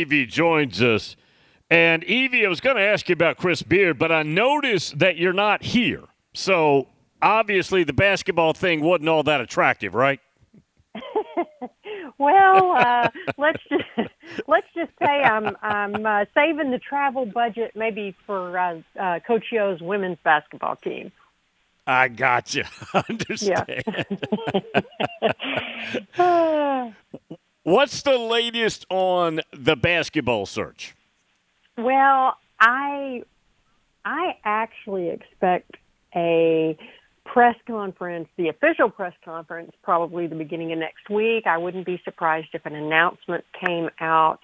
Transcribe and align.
Evie 0.00 0.24
joins 0.24 0.80
us. 0.82 1.14
And 1.68 2.02
Evie, 2.04 2.46
I 2.46 2.48
was 2.48 2.60
going 2.60 2.76
to 2.76 2.82
ask 2.82 3.08
you 3.08 3.12
about 3.12 3.36
Chris 3.36 3.62
Beard, 3.62 3.98
but 3.98 4.10
I 4.10 4.22
noticed 4.22 4.98
that 4.98 5.18
you're 5.18 5.34
not 5.34 5.62
here. 5.62 6.04
So 6.32 6.88
obviously 7.20 7.84
the 7.84 7.92
basketball 7.92 8.54
thing 8.54 8.80
wasn't 8.80 9.10
all 9.10 9.22
that 9.24 9.42
attractive, 9.42 9.94
right? 9.94 10.20
well, 12.18 12.72
uh, 12.72 13.08
let's 13.38 13.62
just 13.68 13.84
let's 14.48 14.66
just 14.74 14.90
say 14.98 15.22
I'm 15.22 15.54
I'm 15.62 16.06
uh, 16.06 16.24
saving 16.34 16.70
the 16.70 16.78
travel 16.78 17.26
budget 17.26 17.72
maybe 17.76 18.16
for 18.26 18.58
uh, 18.58 18.80
uh, 18.98 19.20
Coach 19.20 19.46
Yo's 19.52 19.80
women's 19.82 20.18
basketball 20.24 20.76
team. 20.76 21.12
I 21.86 22.08
got 22.08 22.54
you. 22.54 22.64
understand. 23.08 23.84
Yeah. 26.16 26.92
What's 27.62 28.00
the 28.02 28.16
latest 28.16 28.86
on 28.88 29.40
the 29.52 29.76
basketball 29.76 30.46
search? 30.46 30.94
well, 31.76 32.36
I 32.58 33.22
I 34.04 34.36
actually 34.44 35.10
expect 35.10 35.76
a 36.14 36.76
press 37.24 37.54
conference, 37.66 38.28
the 38.36 38.48
official 38.48 38.90
press 38.90 39.12
conference, 39.24 39.72
probably 39.82 40.26
the 40.26 40.34
beginning 40.34 40.72
of 40.72 40.78
next 40.78 41.08
week. 41.10 41.46
I 41.46 41.58
wouldn't 41.58 41.86
be 41.86 42.00
surprised 42.04 42.48
if 42.54 42.64
an 42.66 42.74
announcement 42.74 43.44
came 43.64 43.88
out 44.00 44.40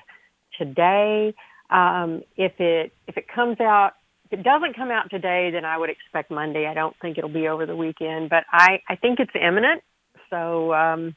today. 0.58 1.34
Um, 1.70 2.22
if 2.36 2.52
it 2.60 2.92
if 3.06 3.16
it 3.16 3.28
comes 3.28 3.60
out, 3.60 3.92
if 4.30 4.40
it 4.40 4.42
doesn't 4.42 4.76
come 4.76 4.90
out 4.90 5.10
today, 5.10 5.50
then 5.50 5.64
I 5.64 5.78
would 5.78 5.90
expect 5.90 6.30
Monday. 6.30 6.66
I 6.66 6.74
don't 6.74 6.94
think 7.00 7.16
it'll 7.16 7.30
be 7.30 7.48
over 7.48 7.64
the 7.64 7.76
weekend, 7.76 8.28
but 8.28 8.44
I 8.52 8.82
I 8.88 8.96
think 8.96 9.20
it's 9.20 9.32
imminent. 9.34 9.82
So 10.28 10.74
um, 10.74 11.16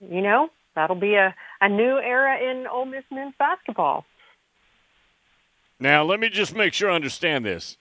you 0.00 0.20
know 0.20 0.50
that'll 0.78 0.96
be 0.96 1.14
a 1.14 1.34
a 1.60 1.68
new 1.68 1.98
era 1.98 2.38
in 2.38 2.66
Ole 2.68 2.84
Miss 2.86 3.04
men's 3.10 3.34
basketball. 3.36 4.04
Now, 5.80 6.04
let 6.04 6.20
me 6.20 6.28
just 6.28 6.54
make 6.54 6.72
sure 6.72 6.90
I 6.90 6.94
understand 6.94 7.44
this. 7.44 7.76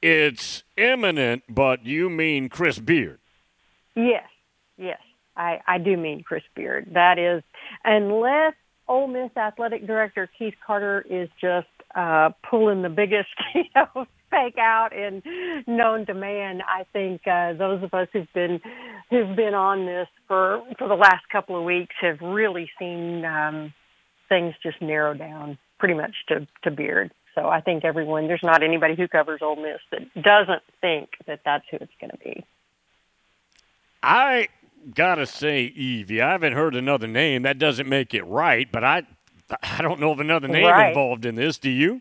It's 0.00 0.62
imminent, 0.76 1.42
but 1.48 1.84
you 1.84 2.08
mean 2.08 2.48
Chris 2.48 2.78
Beard. 2.78 3.18
Yes, 3.96 4.28
yes, 4.76 5.00
I, 5.36 5.60
I 5.66 5.78
do 5.78 5.96
mean 5.96 6.22
Chris 6.22 6.44
Beard. 6.54 6.90
That 6.92 7.18
is, 7.18 7.42
unless 7.84 8.54
Ole 8.86 9.08
Miss 9.08 9.30
athletic 9.36 9.86
director 9.86 10.30
Keith 10.38 10.54
Carter 10.64 11.04
is 11.08 11.28
just 11.40 11.66
uh, 11.96 12.30
pulling 12.48 12.82
the 12.82 12.88
biggest, 12.88 13.28
you 13.54 13.64
know, 13.74 14.06
fake 14.30 14.58
out 14.58 14.90
in 14.92 15.22
known 15.66 16.06
to 16.06 16.14
man. 16.14 16.60
I 16.62 16.84
think 16.92 17.22
uh, 17.26 17.52
those 17.54 17.82
of 17.82 17.92
us 17.94 18.08
who've 18.12 18.32
been 18.34 18.60
who've 19.10 19.36
been 19.36 19.54
on 19.54 19.86
this 19.86 20.08
for 20.26 20.62
for 20.78 20.88
the 20.88 20.94
last 20.94 21.28
couple 21.30 21.56
of 21.58 21.64
weeks 21.64 21.94
have 22.00 22.20
really 22.20 22.70
seen 22.78 23.24
um, 23.24 23.72
things 24.28 24.54
just 24.62 24.80
narrow 24.82 25.14
down 25.14 25.58
pretty 25.78 25.94
much 25.94 26.14
to 26.28 26.46
to 26.64 26.70
Beard. 26.70 27.10
So 27.34 27.48
I 27.48 27.60
think 27.60 27.84
everyone, 27.84 28.26
there's 28.26 28.42
not 28.42 28.64
anybody 28.64 28.96
who 28.96 29.06
covers 29.06 29.40
Ole 29.42 29.56
Miss 29.56 29.78
that 29.92 30.00
doesn't 30.22 30.62
think 30.80 31.10
that 31.28 31.40
that's 31.44 31.64
who 31.70 31.76
it's 31.80 31.92
going 32.00 32.10
to 32.10 32.16
be. 32.18 32.44
I 34.02 34.48
gotta 34.94 35.26
say, 35.26 35.62
Evie, 35.62 36.20
I 36.20 36.32
haven't 36.32 36.54
heard 36.54 36.74
another 36.74 37.06
name. 37.06 37.42
That 37.42 37.58
doesn't 37.58 37.88
make 37.88 38.14
it 38.14 38.22
right, 38.24 38.70
but 38.70 38.82
I, 38.84 39.02
I 39.62 39.82
don't 39.82 40.00
know 40.00 40.10
of 40.12 40.20
another 40.20 40.48
name 40.48 40.64
Right. 40.64 40.88
involved 40.88 41.24
in 41.26 41.34
this. 41.36 41.58
Do 41.58 41.70
you? 41.70 42.00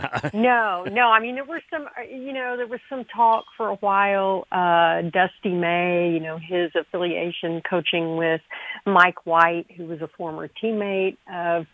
no, 0.34 0.84
no. 0.84 1.10
I 1.10 1.20
mean, 1.20 1.34
there 1.34 1.44
was 1.44 1.62
some, 1.70 1.86
uh, 1.86 2.02
you 2.02 2.32
know, 2.32 2.56
there 2.56 2.66
was 2.66 2.80
some 2.88 3.04
talk 3.04 3.44
for 3.56 3.68
a 3.68 3.76
while. 3.76 4.46
Uh, 4.50 5.02
Dusty 5.02 5.54
May, 5.54 6.10
you 6.12 6.20
know, 6.20 6.38
his 6.38 6.70
affiliation 6.74 7.62
coaching 7.68 8.16
with 8.16 8.40
Mike 8.86 9.26
White, 9.26 9.66
who 9.76 9.86
was 9.86 10.00
a 10.00 10.08
former 10.16 10.48
teammate 10.62 11.16
of 11.32 11.66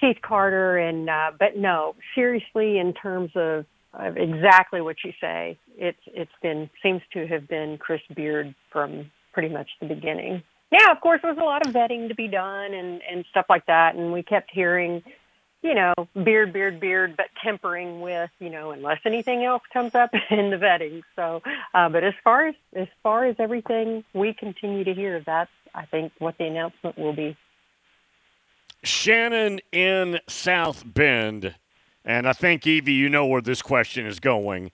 Keith 0.00 0.18
Carter, 0.22 0.78
and 0.78 1.08
uh, 1.08 1.30
but 1.38 1.56
no, 1.56 1.94
seriously, 2.14 2.78
in 2.78 2.94
terms 2.94 3.30
of, 3.34 3.66
of 3.92 4.16
exactly 4.16 4.80
what 4.80 4.96
you 5.04 5.12
say, 5.20 5.58
it's 5.76 6.00
it's 6.06 6.30
been 6.42 6.70
seems 6.82 7.02
to 7.12 7.26
have 7.26 7.46
been 7.48 7.76
Chris 7.78 8.00
Beard 8.14 8.54
from 8.72 9.10
pretty 9.32 9.48
much 9.48 9.68
the 9.80 9.86
beginning. 9.86 10.42
Yeah, 10.72 10.92
of 10.92 11.00
course, 11.00 11.20
there 11.22 11.32
was 11.32 11.40
a 11.40 11.44
lot 11.44 11.66
of 11.66 11.74
vetting 11.74 12.08
to 12.08 12.14
be 12.14 12.28
done 12.28 12.72
and 12.72 13.02
and 13.10 13.24
stuff 13.30 13.46
like 13.48 13.66
that, 13.66 13.94
and 13.94 14.12
we 14.12 14.22
kept 14.22 14.50
hearing 14.52 15.02
you 15.62 15.74
know, 15.74 15.92
beard, 16.24 16.52
beard, 16.52 16.80
beard, 16.80 17.16
but 17.16 17.26
tempering 17.42 18.00
with, 18.00 18.30
you 18.38 18.48
know, 18.48 18.70
unless 18.70 19.00
anything 19.04 19.44
else 19.44 19.62
comes 19.72 19.94
up 19.94 20.10
in 20.30 20.50
the 20.50 20.56
vetting. 20.56 21.02
So, 21.16 21.42
uh, 21.74 21.88
but 21.88 22.04
as 22.04 22.14
far 22.24 22.48
as 22.48 22.54
as 22.74 22.88
far 23.02 23.26
as 23.26 23.36
everything 23.38 24.04
we 24.14 24.32
continue 24.32 24.84
to 24.84 24.94
hear, 24.94 25.20
that's 25.20 25.50
I 25.74 25.84
think 25.86 26.12
what 26.18 26.38
the 26.38 26.44
announcement 26.44 26.98
will 26.98 27.12
be. 27.12 27.36
Shannon 28.82 29.60
in 29.72 30.20
South 30.26 30.82
Bend, 30.86 31.54
and 32.04 32.26
I 32.26 32.32
think 32.32 32.66
Evie, 32.66 32.94
you 32.94 33.10
know 33.10 33.26
where 33.26 33.42
this 33.42 33.60
question 33.60 34.06
is 34.06 34.20
going. 34.20 34.70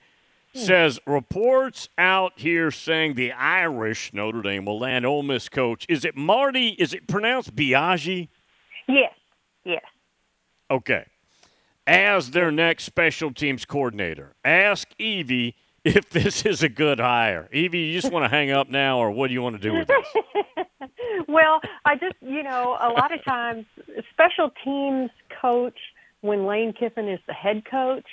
Says 0.55 0.99
reports 1.07 1.91
out 1.99 2.33
here 2.37 2.71
saying 2.71 3.13
the 3.13 3.31
Irish 3.31 4.15
Notre 4.15 4.41
Dame 4.41 4.65
will 4.65 4.79
land 4.79 5.05
Ole 5.05 5.23
Miss 5.23 5.51
coach. 5.51 5.85
Is 5.87 6.03
it 6.03 6.17
Marty? 6.17 6.69
Is 6.79 6.95
it 6.95 7.07
pronounced 7.07 7.55
Biagi? 7.55 8.29
Yes, 8.89 9.13
yes. 9.65 9.83
Okay. 10.71 11.07
As 11.87 12.33
their 12.33 12.51
next 12.51 12.85
special 12.85 13.33
teams 13.33 13.65
coordinator, 13.65 14.35
ask 14.45 14.89
Evie 14.99 15.55
if 15.85 16.11
this 16.11 16.45
is 16.45 16.63
a 16.63 16.69
good 16.69 16.99
hire. 16.99 17.49
Evie, 17.53 17.79
you 17.79 18.01
just 18.01 18.13
want 18.13 18.25
to 18.25 18.29
hang 18.29 18.51
up 18.51 18.69
now, 18.69 18.99
or 18.99 19.11
what 19.11 19.29
do 19.29 19.35
you 19.35 19.43
want 19.43 19.61
to 19.61 19.63
do 19.63 19.73
with 19.73 19.87
this? 19.87 20.89
well, 21.29 21.61
I 21.85 21.95
just, 21.95 22.17
you 22.21 22.43
know, 22.43 22.77
a 22.81 22.91
lot 22.91 23.15
of 23.15 23.25
times 23.25 23.67
special 24.11 24.51
teams 24.65 25.11
coach 25.41 25.79
when 26.23 26.47
Lane 26.47 26.73
Kiffin 26.73 27.09
is 27.09 27.21
the 27.27 27.33
head 27.33 27.63
coach. 27.71 28.07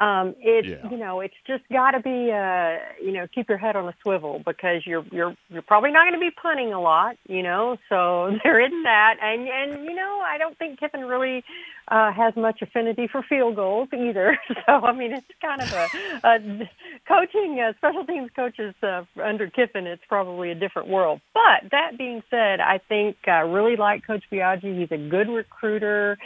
Um, 0.00 0.34
it's 0.40 0.66
Yeah. 0.66 0.90
you 0.90 0.96
know, 0.96 1.20
it's 1.20 1.34
just 1.46 1.62
got 1.70 1.90
to 1.90 2.00
be 2.00 2.32
uh, 2.32 2.78
you 3.04 3.12
know, 3.12 3.26
keep 3.34 3.48
your 3.48 3.58
head 3.58 3.76
on 3.76 3.86
a 3.86 3.94
swivel 4.02 4.40
because 4.44 4.86
you're 4.86 5.04
you're 5.12 5.36
you're 5.50 5.62
probably 5.62 5.92
not 5.92 6.08
going 6.08 6.18
to 6.18 6.20
be 6.20 6.30
punting 6.30 6.72
a 6.72 6.80
lot, 6.80 7.16
you 7.28 7.42
know. 7.42 7.76
So 7.90 8.30
there 8.44 8.60
isn't 8.60 8.82
that, 8.84 9.16
and 9.22 9.46
and 9.46 9.84
you 9.84 9.94
know, 9.94 10.20
I 10.26 10.38
don't 10.38 10.56
think 10.58 10.80
Kiffin 10.80 11.04
really 11.04 11.44
uh, 11.88 12.12
has 12.12 12.34
much 12.36 12.62
affinity 12.62 13.08
for 13.08 13.22
field 13.22 13.56
goals 13.56 13.88
either. 13.92 14.38
So 14.66 14.72
I 14.72 14.92
mean, 14.92 15.12
it's 15.12 15.26
kind 15.40 15.60
of 15.62 15.72
a, 15.72 15.88
a 16.24 16.70
coaching 17.08 17.60
uh, 17.60 17.72
special 17.78 18.04
teams 18.04 18.30
coaches 18.34 18.74
uh, 18.82 19.04
under 19.22 19.48
Kiffin. 19.50 19.86
It's 19.86 20.02
probably 20.08 20.50
a 20.50 20.54
different 20.54 20.88
world. 20.88 21.20
But 21.34 21.70
that 21.72 21.98
being 21.98 22.22
said, 22.30 22.60
I 22.60 22.78
think 22.88 23.16
I 23.26 23.40
really 23.40 23.76
like 23.76 24.06
Coach 24.06 24.24
Biagi. 24.30 24.78
He's 24.78 24.90
a 24.92 24.98
good 24.98 25.28
recruiter. 25.28 26.18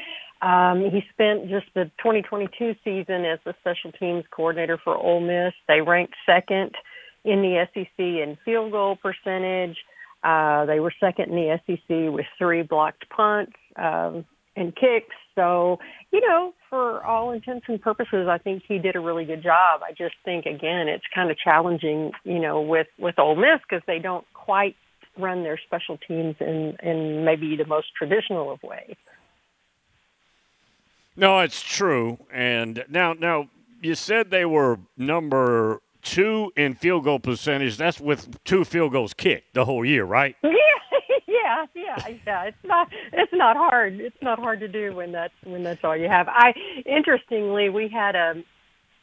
Um, 0.45 0.91
he 0.91 1.03
spent 1.11 1.49
just 1.49 1.67
the 1.75 1.85
2022 1.99 2.75
season 2.85 3.25
as 3.25 3.39
the 3.47 3.55
special 3.61 3.93
teams 3.93 4.25
coordinator 4.31 4.79
for 4.83 4.95
Ole 4.95 5.21
Miss. 5.21 5.55
They 5.69 5.81
ranked 5.81 6.15
second 6.27 6.73
in 7.25 7.41
the 7.41 7.67
SEC 7.73 7.99
in 7.99 8.37
field 8.45 8.73
goal 8.73 8.97
percentage. 8.97 9.79
Uh, 10.23 10.67
they 10.67 10.81
were 10.81 10.93
second 11.01 11.31
in 11.31 11.37
the 11.37 11.61
SEC 11.67 12.13
with 12.13 12.27
three 12.37 12.61
blocked 12.61 13.09
punts 13.09 13.55
um, 13.77 14.27
and 14.55 14.77
kicks. 14.77 15.15
So, 15.35 15.79
you 16.13 16.21
know, 16.21 16.53
for 16.69 17.03
all 17.05 17.33
intents 17.33 17.65
and 17.67 17.81
purposes, 17.81 18.29
I 18.29 18.37
think 18.37 18.65
he 18.69 18.79
did 18.79 18.97
a 18.97 19.01
really 19.01 19.25
good 19.25 19.43
job. 19.43 19.81
I 19.83 19.93
just 19.93 20.15
think, 20.27 20.45
again, 20.45 20.89
it's 20.89 21.05
kind 21.15 21.31
of 21.31 21.39
challenging, 21.39 22.13
you 22.25 22.39
know, 22.39 22.61
with 22.61 22.89
with 22.99 23.19
Ole 23.19 23.37
Miss 23.37 23.61
because 23.69 23.83
they 23.87 23.99
don't 23.99 24.27
quite 24.35 24.77
run 25.19 25.43
their 25.43 25.59
special 25.67 25.97
teams 26.07 26.37
in 26.41 26.77
in 26.83 27.25
maybe 27.25 27.57
the 27.57 27.67
most 27.67 27.89
traditional 27.97 28.53
of 28.53 28.63
ways. 28.63 28.97
No, 31.17 31.41
it's 31.41 31.63
true. 31.63 32.19
And 32.33 32.85
now, 32.89 33.13
now 33.13 33.49
you 33.83 33.95
said 33.95 34.31
they 34.31 34.45
were 34.45 34.79
number 34.97 35.81
two 36.03 36.53
in 36.57 36.75
field 36.75 37.05
goal 37.05 37.21
percentage. 37.21 37.77
That's 37.77 38.01
with 38.01 38.43
two 38.45 38.65
field 38.65 38.93
goals 38.93 39.15
kicked 39.15 39.55
the 39.55 39.65
whole 39.65 39.85
year, 39.85 40.05
right? 40.05 40.37
Yeah, 40.43 40.51
yeah, 41.27 41.67
yeah, 41.75 42.09
yeah. 42.27 42.43
It's 42.45 42.65
not 42.65 42.89
it's 43.13 43.33
not 43.33 43.57
hard. 43.57 44.01
It's 44.01 44.17
not 44.23 44.39
hard 44.39 44.61
to 44.61 44.69
do 44.69 44.95
when 44.95 45.13
that's 45.13 45.35
when 45.45 45.63
that's 45.63 45.83
all 45.85 45.97
you 45.97 46.09
have. 46.09 46.29
I 46.29 46.53
interestingly 46.85 47.69
we 47.69 47.89
had 47.89 48.15
a 48.17 48.43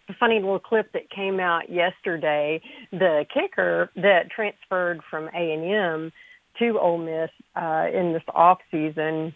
a 0.09 0.13
funny 0.19 0.39
little 0.39 0.59
clip 0.59 0.91
that 0.93 1.09
came 1.09 1.39
out 1.39 1.69
yesterday. 1.69 2.61
The 2.91 3.25
kicker 3.33 3.89
that 3.95 4.29
transferred 4.29 5.01
from 5.09 5.29
A 5.33 5.53
and 5.53 5.63
M 5.63 6.11
to 6.59 6.79
Ole 6.79 6.97
Miss 6.97 7.29
uh, 7.55 7.87
in 7.93 8.13
this 8.13 8.23
off 8.33 8.59
season 8.69 9.33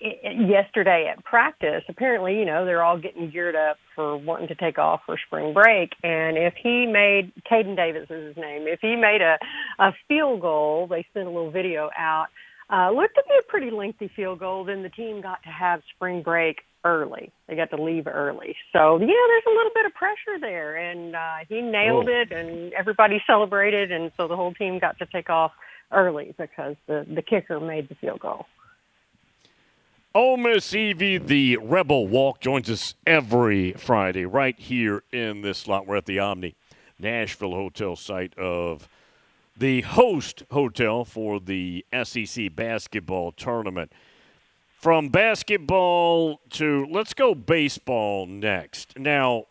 yesterday 0.00 1.12
at 1.14 1.24
practice. 1.24 1.82
Apparently, 1.88 2.38
you 2.38 2.44
know, 2.44 2.64
they're 2.64 2.82
all 2.82 2.98
getting 2.98 3.30
geared 3.30 3.56
up 3.56 3.76
for 3.94 4.16
wanting 4.16 4.48
to 4.48 4.54
take 4.54 4.78
off 4.78 5.00
for 5.06 5.16
spring 5.26 5.52
break. 5.52 5.92
And 6.02 6.36
if 6.36 6.54
he 6.62 6.86
made 6.86 7.32
Caden 7.50 7.76
Davis 7.76 8.08
is 8.10 8.28
his 8.28 8.36
name, 8.36 8.66
if 8.66 8.80
he 8.80 8.96
made 8.96 9.20
a 9.20 9.38
a 9.78 9.92
field 10.08 10.40
goal, 10.40 10.86
they 10.88 11.06
sent 11.14 11.26
a 11.26 11.30
little 11.30 11.50
video 11.50 11.90
out. 11.96 12.26
Uh, 12.70 12.90
looked 12.90 13.14
to 13.14 13.22
be 13.28 13.34
a 13.38 13.50
pretty 13.50 13.70
lengthy 13.70 14.10
field 14.16 14.38
goal. 14.38 14.64
Then 14.64 14.82
the 14.82 14.88
team 14.88 15.20
got 15.20 15.42
to 15.42 15.50
have 15.50 15.82
spring 15.94 16.22
break 16.22 16.58
early. 16.84 17.30
They 17.48 17.56
got 17.56 17.70
to 17.70 17.82
leave 17.82 18.06
early. 18.06 18.56
So 18.72 18.98
yeah, 18.98 19.06
there's 19.06 19.44
a 19.46 19.54
little 19.54 19.72
bit 19.74 19.86
of 19.86 19.94
pressure 19.94 20.38
there, 20.40 20.76
and 20.76 21.14
uh, 21.14 21.36
he 21.48 21.60
nailed 21.60 22.08
it, 22.08 22.32
and 22.32 22.72
everybody 22.72 23.22
celebrated, 23.26 23.92
and 23.92 24.10
so 24.16 24.28
the 24.28 24.36
whole 24.36 24.54
team 24.54 24.78
got 24.78 24.98
to 24.98 25.06
take 25.06 25.30
off 25.30 25.52
early 25.92 26.34
because 26.38 26.76
the 26.86 27.06
the 27.14 27.22
kicker 27.22 27.60
made 27.60 27.88
the 27.88 27.94
field 27.96 28.20
goal. 28.20 28.46
Ole 30.16 30.36
Miss 30.36 30.72
Evie, 30.72 31.18
the 31.18 31.56
Rebel 31.56 32.06
Walk, 32.06 32.38
joins 32.38 32.70
us 32.70 32.94
every 33.04 33.72
Friday 33.72 34.24
right 34.24 34.56
here 34.56 35.02
in 35.10 35.40
this 35.40 35.58
slot. 35.58 35.88
We're 35.88 35.96
at 35.96 36.06
the 36.06 36.20
Omni 36.20 36.54
Nashville 37.00 37.50
Hotel 37.50 37.96
site 37.96 38.32
of 38.38 38.88
the 39.56 39.80
host 39.80 40.44
hotel 40.52 41.04
for 41.04 41.40
the 41.40 41.84
SEC 42.04 42.54
basketball 42.54 43.32
tournament. 43.32 43.90
From 44.78 45.08
basketball 45.08 46.38
to 46.50 46.86
let's 46.88 47.12
go 47.12 47.34
baseball 47.34 48.26
next. 48.26 48.96
Now, 48.96 49.46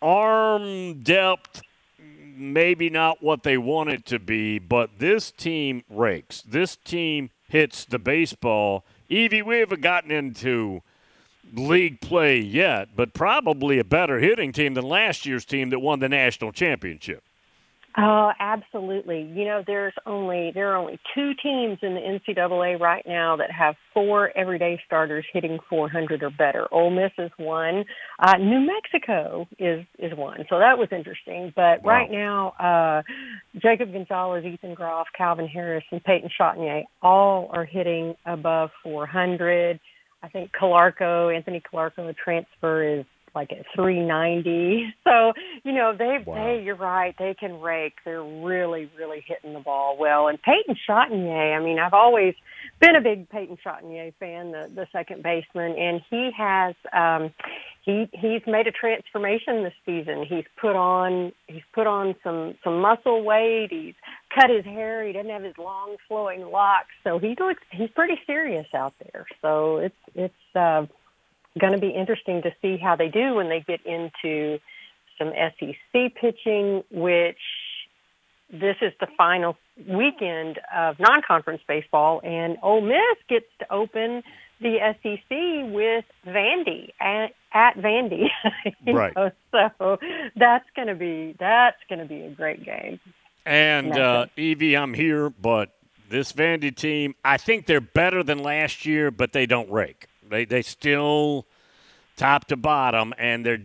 arm 0.00 1.00
depth, 1.02 1.62
maybe 2.36 2.90
not 2.90 3.24
what 3.24 3.42
they 3.42 3.58
want 3.58 3.90
it 3.90 4.06
to 4.06 4.20
be, 4.20 4.60
but 4.60 5.00
this 5.00 5.32
team 5.32 5.82
rakes. 5.90 6.42
This 6.42 6.76
team 6.76 7.30
hits 7.48 7.84
the 7.84 7.98
baseball. 7.98 8.84
Evie, 9.14 9.42
we 9.42 9.60
haven't 9.60 9.80
gotten 9.80 10.10
into 10.10 10.82
league 11.52 12.00
play 12.00 12.38
yet, 12.38 12.88
but 12.96 13.14
probably 13.14 13.78
a 13.78 13.84
better 13.84 14.18
hitting 14.18 14.52
team 14.52 14.74
than 14.74 14.84
last 14.84 15.24
year's 15.24 15.44
team 15.44 15.70
that 15.70 15.78
won 15.78 16.00
the 16.00 16.08
national 16.08 16.52
championship. 16.52 17.23
Oh, 17.96 18.32
absolutely. 18.40 19.22
You 19.22 19.44
know, 19.44 19.62
there's 19.64 19.94
only 20.04 20.50
there 20.52 20.72
are 20.72 20.76
only 20.76 20.98
two 21.14 21.30
teams 21.40 21.78
in 21.80 21.94
the 21.94 22.00
NCAA 22.00 22.80
right 22.80 23.04
now 23.06 23.36
that 23.36 23.52
have 23.52 23.76
four 23.92 24.36
everyday 24.36 24.80
starters 24.84 25.24
hitting 25.32 25.58
400 25.70 26.24
or 26.24 26.30
better. 26.30 26.66
Ole 26.72 26.90
Miss 26.90 27.12
is 27.18 27.30
one. 27.36 27.84
Uh, 28.18 28.36
New 28.38 28.66
Mexico 28.66 29.46
is 29.60 29.86
is 30.00 30.12
one. 30.16 30.44
So 30.50 30.58
that 30.58 30.76
was 30.76 30.88
interesting. 30.90 31.52
But 31.54 31.84
wow. 31.84 31.92
right 31.92 32.10
now, 32.10 32.48
uh, 32.58 33.02
Jacob 33.60 33.92
Gonzalez, 33.92 34.44
Ethan 34.44 34.74
Groff, 34.74 35.06
Calvin 35.16 35.46
Harris, 35.46 35.84
and 35.92 36.02
Peyton 36.02 36.30
Chatagnier 36.40 36.82
all 37.00 37.48
are 37.52 37.64
hitting 37.64 38.16
above 38.26 38.70
400. 38.82 39.78
I 40.24 40.28
think 40.28 40.50
Calarco, 40.52 41.34
Anthony 41.34 41.60
Calarco, 41.60 42.08
a 42.08 42.14
transfer, 42.14 42.98
is 42.98 43.04
like 43.34 43.52
at 43.52 43.66
390. 43.74 44.94
So, 45.04 45.32
you 45.64 45.72
know, 45.72 45.94
they 45.96 46.18
wow. 46.24 46.34
they 46.34 46.62
you're 46.62 46.76
right, 46.76 47.14
they 47.18 47.34
can 47.34 47.60
rake. 47.60 47.94
They're 48.04 48.22
really 48.22 48.90
really 48.96 49.24
hitting 49.26 49.52
the 49.52 49.60
ball 49.60 49.96
well. 49.98 50.28
And 50.28 50.40
Peyton 50.40 50.76
Chatagnier, 50.88 51.56
I 51.56 51.62
mean, 51.62 51.78
I've 51.78 51.94
always 51.94 52.34
been 52.80 52.96
a 52.96 53.00
big 53.00 53.28
Peyton 53.28 53.58
Chatagnier 53.64 54.12
fan, 54.18 54.52
the 54.52 54.70
the 54.74 54.86
second 54.92 55.22
baseman, 55.22 55.76
and 55.78 56.00
he 56.10 56.30
has 56.36 56.74
um 56.92 57.32
he 57.84 58.08
he's 58.12 58.42
made 58.46 58.66
a 58.66 58.72
transformation 58.72 59.62
this 59.62 59.74
season. 59.84 60.24
He's 60.26 60.44
put 60.60 60.74
on 60.74 61.32
he's 61.46 61.62
put 61.74 61.86
on 61.86 62.14
some 62.24 62.54
some 62.64 62.80
muscle 62.80 63.22
weight. 63.24 63.68
He's 63.70 63.94
cut 64.34 64.50
his 64.50 64.64
hair. 64.64 65.06
He 65.06 65.12
doesn't 65.12 65.30
have 65.30 65.42
his 65.42 65.58
long 65.58 65.96
flowing 66.08 66.42
locks, 66.42 66.88
so 67.04 67.18
he 67.18 67.36
looks 67.38 67.62
he's 67.70 67.90
pretty 67.90 68.18
serious 68.26 68.66
out 68.74 68.94
there. 69.02 69.26
So 69.42 69.78
it's 69.78 69.94
it's 70.14 70.56
uh 70.56 70.86
going 71.58 71.72
to 71.72 71.78
be 71.78 71.90
interesting 71.90 72.42
to 72.42 72.50
see 72.60 72.76
how 72.76 72.96
they 72.96 73.08
do 73.08 73.34
when 73.34 73.48
they 73.48 73.60
get 73.60 73.80
into 73.86 74.58
some 75.18 75.32
SEC 75.32 76.14
pitching, 76.14 76.82
which 76.90 77.38
this 78.50 78.76
is 78.82 78.92
the 79.00 79.06
final 79.16 79.56
weekend 79.88 80.58
of 80.74 80.98
non-conference 80.98 81.62
baseball, 81.66 82.20
and 82.22 82.56
Ole 82.62 82.80
Miss 82.80 83.18
gets 83.28 83.46
to 83.60 83.72
open 83.72 84.22
the 84.60 84.78
SEC 85.02 85.72
with 85.72 86.04
Vandy 86.26 86.90
at, 87.00 87.32
at 87.52 87.76
Vandy. 87.76 88.28
right. 88.86 89.14
Know? 89.16 89.30
So 89.52 89.98
that's 90.36 90.68
going 90.76 90.88
to 90.88 90.94
be 90.94 91.36
that's 91.38 91.78
going 91.88 92.00
to 92.00 92.06
be 92.06 92.22
a 92.22 92.30
great 92.30 92.64
game. 92.64 93.00
And 93.46 93.96
uh, 93.96 94.26
Evie, 94.36 94.76
I'm 94.76 94.94
here, 94.94 95.28
but 95.28 95.70
this 96.08 96.32
Vandy 96.32 96.74
team, 96.74 97.14
I 97.24 97.36
think 97.36 97.66
they're 97.66 97.80
better 97.80 98.22
than 98.22 98.38
last 98.38 98.86
year, 98.86 99.10
but 99.10 99.32
they 99.32 99.46
don't 99.46 99.70
rake. 99.70 100.06
They 100.34 100.44
they 100.44 100.62
still 100.62 101.46
top 102.16 102.46
to 102.46 102.56
bottom, 102.56 103.14
and 103.18 103.46
their 103.46 103.60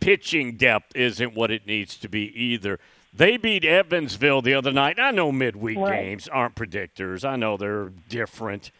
pitching 0.00 0.56
depth 0.56 0.96
isn't 0.96 1.34
what 1.34 1.52
it 1.52 1.64
needs 1.64 1.96
to 1.98 2.08
be 2.08 2.22
either. 2.36 2.80
They 3.14 3.36
beat 3.36 3.64
Evansville 3.64 4.42
the 4.42 4.54
other 4.54 4.72
night. 4.72 4.98
I 4.98 5.12
know 5.12 5.30
midweek 5.30 5.78
right. 5.78 6.02
games 6.02 6.26
aren't 6.26 6.56
predictors. 6.56 7.24
I 7.24 7.36
know 7.36 7.56
they're 7.56 7.92
different. 8.08 8.72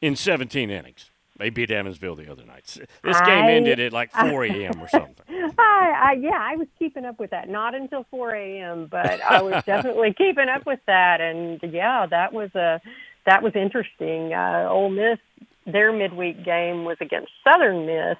In 0.00 0.16
17 0.16 0.68
innings, 0.68 1.10
they 1.36 1.48
beat 1.50 1.70
Evansville 1.70 2.16
the 2.16 2.30
other 2.30 2.44
night. 2.44 2.64
This 3.04 3.20
game 3.20 3.44
I, 3.44 3.52
ended 3.52 3.78
at 3.78 3.92
like 3.92 4.10
4 4.20 4.44
a.m. 4.46 4.80
or 4.80 4.88
something. 4.88 5.24
I, 5.28 6.10
I, 6.10 6.12
yeah, 6.18 6.38
I 6.40 6.56
was 6.56 6.66
keeping 6.76 7.04
up 7.04 7.20
with 7.20 7.30
that. 7.30 7.48
Not 7.48 7.76
until 7.76 8.04
4 8.10 8.34
a.m., 8.34 8.88
but 8.90 9.20
I 9.20 9.42
was 9.42 9.62
definitely 9.66 10.12
keeping 10.12 10.48
up 10.48 10.66
with 10.66 10.80
that. 10.86 11.20
And 11.20 11.60
yeah, 11.62 12.06
that 12.06 12.32
was 12.32 12.52
a 12.56 12.80
that 13.26 13.42
was 13.42 13.54
interesting. 13.54 14.32
Uh, 14.34 14.68
Ole 14.70 14.90
Miss, 14.90 15.18
their 15.66 15.92
midweek 15.92 16.44
game 16.44 16.84
was 16.84 16.96
against 17.00 17.30
Southern 17.44 17.86
Miss, 17.86 18.16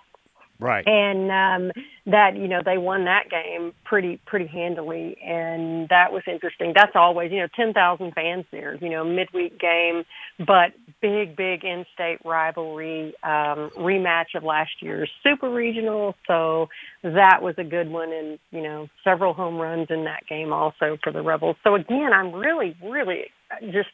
Right. 0.60 0.86
And 0.86 1.30
um, 1.30 1.72
that 2.06 2.36
you 2.36 2.46
know 2.46 2.60
they 2.64 2.78
won 2.78 3.04
that 3.06 3.24
game 3.28 3.72
pretty 3.84 4.20
pretty 4.24 4.46
handily, 4.46 5.16
and 5.20 5.88
that 5.88 6.12
was 6.12 6.22
interesting. 6.28 6.72
That's 6.74 6.92
always 6.94 7.32
you 7.32 7.40
know 7.40 7.48
ten 7.56 7.72
thousand 7.72 8.12
fans 8.14 8.44
there. 8.52 8.76
You 8.76 8.88
know 8.88 9.04
midweek 9.04 9.58
game, 9.58 10.04
but 10.38 10.72
big 11.02 11.36
big 11.36 11.64
in-state 11.64 12.18
rivalry 12.24 13.14
um, 13.24 13.70
rematch 13.76 14.36
of 14.36 14.44
last 14.44 14.70
year's 14.80 15.10
super 15.24 15.50
regional. 15.50 16.14
So 16.28 16.68
that 17.02 17.42
was 17.42 17.56
a 17.58 17.64
good 17.64 17.90
one, 17.90 18.12
and 18.12 18.38
you 18.52 18.62
know 18.62 18.88
several 19.02 19.34
home 19.34 19.56
runs 19.56 19.88
in 19.90 20.04
that 20.04 20.24
game 20.28 20.52
also 20.52 20.98
for 21.02 21.12
the 21.12 21.20
Rebels. 21.20 21.56
So 21.64 21.74
again, 21.74 22.12
I'm 22.14 22.32
really 22.32 22.76
really 22.80 23.24
just 23.72 23.90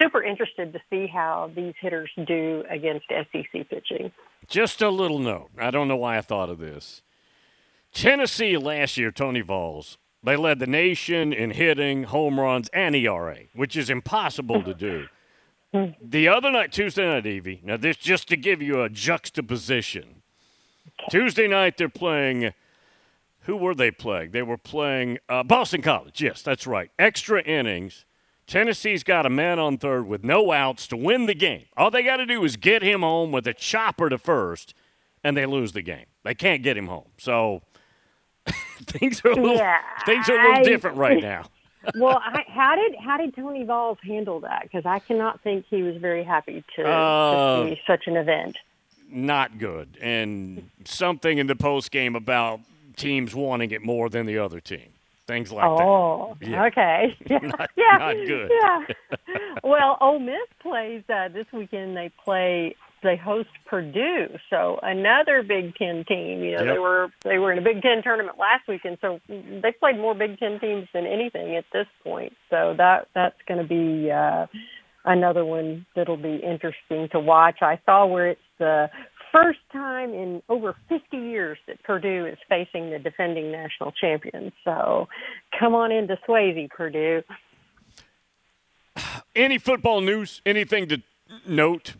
super 0.00 0.22
interested 0.22 0.72
to 0.72 0.80
see 0.90 1.06
how 1.06 1.50
these 1.54 1.74
hitters 1.80 2.10
do 2.26 2.64
against 2.70 3.06
SEC 3.08 3.68
pitching. 3.68 4.12
Just 4.46 4.82
a 4.82 4.90
little 4.90 5.18
note. 5.18 5.50
I 5.58 5.70
don't 5.70 5.88
know 5.88 5.96
why 5.96 6.18
I 6.18 6.20
thought 6.20 6.50
of 6.50 6.58
this. 6.58 7.02
Tennessee 7.92 8.56
last 8.56 8.96
year, 8.96 9.10
Tony 9.10 9.40
Vols, 9.40 9.98
they 10.22 10.36
led 10.36 10.58
the 10.58 10.66
nation 10.66 11.32
in 11.32 11.50
hitting, 11.52 12.04
home 12.04 12.40
runs, 12.40 12.68
and 12.72 12.94
ERA, 12.94 13.38
which 13.54 13.76
is 13.76 13.88
impossible 13.88 14.62
to 14.62 14.74
do. 14.74 15.06
the 16.02 16.28
other 16.28 16.50
night, 16.50 16.72
Tuesday 16.72 17.06
night, 17.06 17.26
Evie, 17.26 17.60
now 17.64 17.76
this 17.76 17.96
just 17.96 18.28
to 18.28 18.36
give 18.36 18.60
you 18.62 18.82
a 18.82 18.88
juxtaposition. 18.88 20.22
Tuesday 21.10 21.46
night, 21.46 21.76
they're 21.76 21.88
playing. 21.88 22.52
Who 23.42 23.56
were 23.56 23.74
they 23.74 23.92
playing? 23.92 24.32
They 24.32 24.42
were 24.42 24.56
playing 24.56 25.18
uh, 25.28 25.44
Boston 25.44 25.82
College. 25.82 26.20
Yes, 26.20 26.42
that's 26.42 26.66
right. 26.66 26.90
Extra 26.98 27.42
innings. 27.42 28.05
Tennessee's 28.46 29.02
got 29.02 29.26
a 29.26 29.30
man 29.30 29.58
on 29.58 29.76
third 29.76 30.06
with 30.06 30.22
no 30.22 30.52
outs 30.52 30.86
to 30.88 30.96
win 30.96 31.26
the 31.26 31.34
game. 31.34 31.64
All 31.76 31.90
they 31.90 32.02
got 32.02 32.18
to 32.18 32.26
do 32.26 32.44
is 32.44 32.56
get 32.56 32.82
him 32.82 33.00
home 33.00 33.32
with 33.32 33.46
a 33.46 33.54
chopper 33.54 34.08
to 34.08 34.18
first, 34.18 34.72
and 35.24 35.36
they 35.36 35.46
lose 35.46 35.72
the 35.72 35.82
game. 35.82 36.06
They 36.22 36.34
can't 36.34 36.62
get 36.62 36.76
him 36.76 36.86
home. 36.86 37.08
So 37.18 37.62
things 38.86 39.20
are 39.24 39.32
a 39.32 39.34
little, 39.34 39.56
yeah, 39.56 39.80
things 40.04 40.28
are 40.28 40.38
a 40.38 40.42
little 40.42 40.60
I, 40.60 40.62
different 40.62 40.96
right 40.96 41.20
now. 41.22 41.46
well, 41.96 42.22
I, 42.24 42.44
how 42.48 42.76
did 42.76 42.94
how 43.00 43.16
did 43.16 43.34
Tony 43.34 43.64
Vols 43.64 43.98
handle 44.04 44.38
that? 44.40 44.62
Because 44.62 44.86
I 44.86 45.00
cannot 45.00 45.40
think 45.40 45.66
he 45.68 45.82
was 45.82 45.96
very 45.96 46.22
happy 46.22 46.62
to, 46.76 46.88
uh, 46.88 47.64
to 47.64 47.70
see 47.70 47.80
such 47.84 48.06
an 48.06 48.16
event. 48.16 48.58
Not 49.10 49.58
good, 49.58 49.98
and 50.00 50.70
something 50.84 51.38
in 51.38 51.46
the 51.48 51.56
post 51.56 51.90
game 51.90 52.14
about 52.16 52.60
teams 52.96 53.34
wanting 53.34 53.70
it 53.72 53.82
more 53.82 54.08
than 54.08 54.26
the 54.26 54.38
other 54.38 54.60
team 54.60 54.88
things 55.26 55.52
like 55.52 55.64
oh, 55.64 56.36
that. 56.40 56.46
Oh, 56.46 56.50
yeah. 56.50 56.64
okay. 56.66 57.16
Yeah. 57.28 57.38
not, 57.38 57.70
yeah. 57.76 57.98
not 57.98 58.14
good. 58.26 58.50
Yeah. 58.50 59.18
well, 59.64 59.98
Ole 60.00 60.20
Miss 60.20 60.48
plays 60.60 61.02
uh, 61.08 61.28
this 61.28 61.46
weekend. 61.52 61.96
They 61.96 62.10
play. 62.24 62.76
They 63.02 63.16
host 63.16 63.50
Purdue, 63.66 64.28
so 64.50 64.80
another 64.82 65.42
Big 65.42 65.76
Ten 65.76 66.04
team. 66.08 66.42
You 66.42 66.56
know, 66.56 66.64
yep. 66.64 66.74
they 66.74 66.78
were 66.78 67.08
they 67.24 67.38
were 67.38 67.52
in 67.52 67.58
a 67.58 67.62
Big 67.62 67.82
Ten 67.82 68.02
tournament 68.02 68.38
last 68.38 68.66
weekend, 68.66 68.98
so 69.00 69.20
they 69.28 69.72
played 69.78 69.96
more 69.96 70.14
Big 70.14 70.38
Ten 70.38 70.58
teams 70.58 70.88
than 70.94 71.06
anything 71.06 71.56
at 71.56 71.64
this 71.72 71.86
point. 72.02 72.32
So 72.50 72.74
that 72.78 73.08
that's 73.14 73.36
going 73.46 73.60
to 73.60 73.68
be. 73.68 74.10
Uh, 74.10 74.46
another 75.06 75.44
one 75.44 75.86
that'll 75.94 76.16
be 76.16 76.36
interesting 76.36 77.08
to 77.12 77.20
watch. 77.20 77.58
I 77.62 77.80
saw 77.86 78.06
where 78.06 78.30
it's 78.30 78.40
the 78.58 78.90
first 79.32 79.60
time 79.72 80.12
in 80.12 80.42
over 80.48 80.74
50 80.88 81.16
years 81.16 81.58
that 81.66 81.82
Purdue 81.82 82.26
is 82.26 82.38
facing 82.48 82.90
the 82.90 82.98
defending 82.98 83.50
national 83.52 83.92
champions. 83.92 84.52
So 84.64 85.08
come 85.58 85.74
on 85.74 85.92
into 85.92 86.18
Swayze, 86.28 86.68
Purdue. 86.70 87.22
Any 89.36 89.58
football 89.58 90.00
news? 90.00 90.40
Anything 90.46 90.88
to 90.88 91.02
note? 91.46 91.94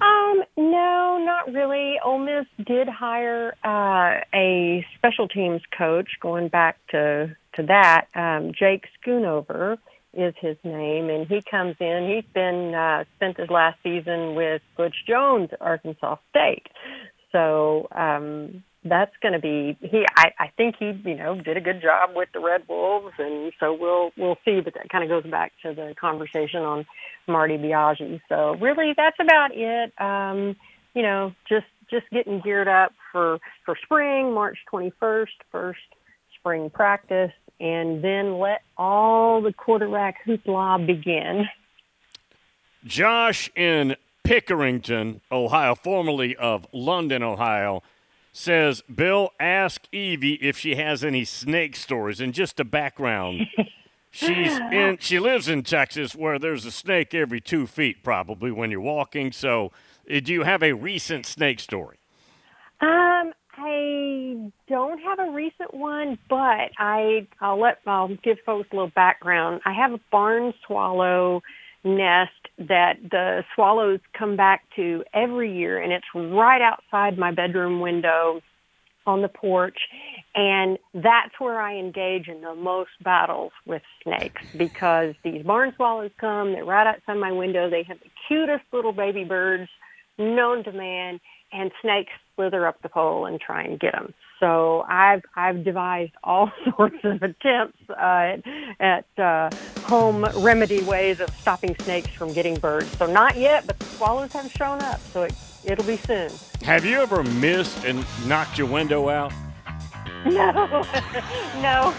Um, 0.00 0.42
no, 0.56 1.18
not 1.24 1.52
really. 1.52 1.96
Ole 2.04 2.18
Miss 2.18 2.46
did 2.64 2.88
hire 2.88 3.54
uh, 3.64 4.24
a 4.34 4.86
special 4.96 5.28
teams 5.28 5.60
coach. 5.76 6.08
Going 6.20 6.48
back 6.48 6.78
to 6.90 7.36
to 7.54 7.62
that, 7.64 8.06
um, 8.14 8.52
Jake 8.58 8.84
Schoonover 9.04 9.76
is 10.14 10.34
his 10.40 10.56
name, 10.64 11.08
and 11.10 11.26
he 11.26 11.42
comes 11.50 11.76
in. 11.80 12.12
He's 12.14 12.32
been 12.32 12.74
uh, 12.74 13.04
spent 13.16 13.38
his 13.38 13.50
last 13.50 13.78
season 13.82 14.34
with 14.34 14.62
Butch 14.76 14.96
Jones 15.06 15.50
Arkansas 15.60 16.16
State, 16.30 16.66
so 17.32 17.88
um, 17.92 18.62
that's 18.84 19.12
going 19.22 19.32
to 19.32 19.38
be 19.38 19.76
he. 19.80 20.04
I, 20.16 20.32
I 20.38 20.50
think 20.56 20.76
he, 20.78 20.92
you 21.04 21.16
know, 21.16 21.40
did 21.40 21.56
a 21.56 21.60
good 21.60 21.80
job 21.80 22.10
with 22.14 22.28
the 22.34 22.40
Red 22.40 22.62
Wolves, 22.68 23.14
and 23.18 23.52
so 23.58 23.72
we'll 23.72 24.10
we'll 24.16 24.38
see. 24.44 24.60
But 24.60 24.74
that 24.74 24.88
kind 24.90 25.04
of 25.04 25.10
goes 25.10 25.30
back 25.30 25.52
to 25.62 25.74
the 25.74 25.94
conversation 26.00 26.62
on 26.62 26.84
Marty 27.26 27.56
Biagi. 27.56 28.20
So 28.28 28.56
really, 28.60 28.92
that's 28.96 29.16
about 29.20 29.50
it. 29.52 29.92
Um, 30.00 30.56
you 30.94 31.02
know, 31.02 31.32
just 31.48 31.66
just 31.90 32.08
getting 32.10 32.40
geared 32.40 32.68
up 32.68 32.92
for 33.12 33.38
for 33.64 33.76
spring, 33.82 34.34
March 34.34 34.58
21st, 34.72 35.26
first 35.50 35.80
spring 36.38 36.70
practice, 36.70 37.32
and 37.62 38.02
then 38.02 38.40
let 38.40 38.62
all 38.76 39.40
the 39.40 39.52
quarterback 39.52 40.26
hoopla 40.26 40.84
begin. 40.84 41.46
Josh 42.84 43.48
in 43.54 43.94
Pickerington, 44.24 45.20
Ohio, 45.30 45.76
formerly 45.76 46.34
of 46.34 46.66
London, 46.72 47.22
Ohio, 47.22 47.84
says, 48.32 48.82
Bill, 48.92 49.30
ask 49.38 49.86
Evie 49.92 50.34
if 50.42 50.58
she 50.58 50.74
has 50.74 51.04
any 51.04 51.24
snake 51.24 51.76
stories. 51.76 52.20
And 52.20 52.34
just 52.34 52.58
a 52.58 52.64
background, 52.64 53.46
she's 54.10 54.58
in 54.72 54.98
she 54.98 55.20
lives 55.20 55.48
in 55.48 55.62
Texas 55.62 56.16
where 56.16 56.40
there's 56.40 56.66
a 56.66 56.72
snake 56.72 57.14
every 57.14 57.40
two 57.40 57.68
feet 57.68 58.02
probably 58.02 58.50
when 58.50 58.72
you're 58.72 58.80
walking. 58.80 59.30
So 59.30 59.70
uh, 60.12 60.18
do 60.18 60.32
you 60.32 60.42
have 60.42 60.64
a 60.64 60.72
recent 60.72 61.26
snake 61.26 61.60
story? 61.60 61.98
Um, 62.80 63.32
I 63.56 64.50
don't 64.68 64.98
have 65.00 65.18
a 65.18 65.30
recent 65.30 65.74
one, 65.74 66.18
but 66.28 66.70
I 66.78 67.26
I'll 67.40 67.60
let 67.60 67.78
I'll 67.86 68.16
give 68.22 68.38
folks 68.46 68.68
a 68.72 68.76
little 68.76 68.92
background. 68.94 69.60
I 69.64 69.72
have 69.72 69.92
a 69.92 70.00
barn 70.10 70.54
swallow 70.66 71.42
nest 71.84 72.30
that 72.58 72.94
the 73.10 73.44
swallows 73.54 74.00
come 74.16 74.36
back 74.36 74.62
to 74.76 75.04
every 75.12 75.56
year, 75.56 75.78
and 75.78 75.92
it's 75.92 76.06
right 76.14 76.62
outside 76.62 77.18
my 77.18 77.32
bedroom 77.32 77.80
window 77.80 78.40
on 79.06 79.22
the 79.22 79.28
porch. 79.28 79.78
And 80.34 80.78
that's 80.94 81.38
where 81.38 81.60
I 81.60 81.76
engage 81.76 82.28
in 82.28 82.40
the 82.40 82.54
most 82.54 82.90
battles 83.02 83.52
with 83.66 83.82
snakes 84.02 84.42
because 84.56 85.14
these 85.24 85.44
barn 85.44 85.72
swallows 85.76 86.12
come, 86.18 86.52
they're 86.52 86.64
right 86.64 86.86
outside 86.86 87.14
my 87.14 87.32
window. 87.32 87.68
They 87.68 87.82
have 87.82 87.98
the 88.00 88.10
cutest 88.28 88.64
little 88.72 88.92
baby 88.92 89.24
birds 89.24 89.68
known 90.18 90.64
to 90.64 90.72
man, 90.72 91.20
and 91.52 91.70
snakes 91.80 92.12
slither 92.34 92.66
up 92.66 92.80
the 92.82 92.88
pole 92.88 93.26
and 93.26 93.40
try 93.40 93.62
and 93.62 93.78
get 93.78 93.92
them. 93.92 94.14
So 94.40 94.84
I've 94.88 95.22
I've 95.36 95.64
devised 95.64 96.12
all 96.24 96.50
sorts 96.76 96.96
of 97.04 97.22
attempts 97.22 97.78
uh, 97.90 98.38
at 98.80 99.06
uh, 99.18 99.50
home 99.82 100.24
remedy 100.36 100.82
ways 100.82 101.20
of 101.20 101.30
stopping 101.30 101.76
snakes 101.80 102.08
from 102.08 102.32
getting 102.32 102.56
birds. 102.56 102.88
So 102.96 103.06
not 103.06 103.36
yet, 103.36 103.66
but 103.66 103.78
the 103.78 103.84
swallows 103.84 104.32
have 104.32 104.50
shown 104.50 104.80
up. 104.82 105.00
So 105.00 105.22
it, 105.22 105.34
it'll 105.64 105.84
be 105.84 105.96
soon. 105.96 106.30
Have 106.62 106.84
you 106.84 107.00
ever 107.00 107.22
missed 107.22 107.84
and 107.84 108.04
knocked 108.26 108.58
your 108.58 108.66
window 108.66 109.08
out? 109.08 109.32
No, 110.32 110.52
no. 111.60 111.94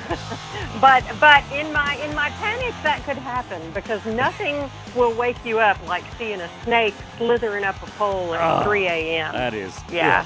but 0.80 1.04
but 1.20 1.44
in 1.52 1.72
my 1.74 1.96
in 1.98 2.16
my 2.16 2.30
panic 2.32 2.74
that 2.84 3.02
could 3.06 3.18
happen 3.18 3.62
because 3.74 4.04
nothing 4.06 4.70
will 4.96 5.14
wake 5.14 5.44
you 5.46 5.60
up 5.60 5.78
like 5.88 6.04
seeing 6.18 6.40
a 6.40 6.50
snake 6.64 6.94
slithering 7.18 7.64
up 7.64 7.76
a 7.84 7.86
pole 7.92 8.34
at 8.34 8.62
Oh, 8.62 8.64
3 8.64 8.88
a.m. 8.88 9.34
That 9.34 9.54
is. 9.54 9.78
Yeah. 9.92 10.26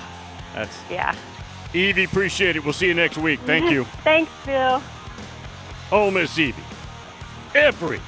That's 0.53 0.77
yeah. 0.91 1.15
Evie, 1.73 2.03
appreciate 2.05 2.55
it. 2.55 2.63
We'll 2.63 2.73
see 2.73 2.87
you 2.87 2.93
next 2.93 3.17
week. 3.17 3.39
Thank 3.41 3.71
you. 3.71 3.83
Thanks, 4.03 4.31
Bill. 4.45 4.81
Oh, 5.91 6.09
Miss 6.11 6.37
Evie. 6.37 6.63
Every 7.55 7.99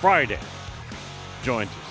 Friday 0.00 0.38
joins 1.42 1.70
us. 1.70 1.85